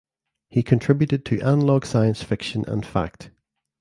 He 0.49 0.63
contributed 0.63 1.25
to 1.25 1.39
"Analog 1.41 1.85
Science 1.85 2.23
Fiction 2.23 2.65
and 2.67 2.83
Fact". 2.83 3.29